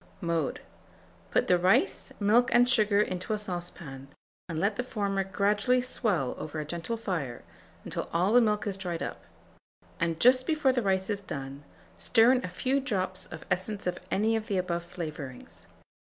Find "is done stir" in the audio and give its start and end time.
11.11-12.31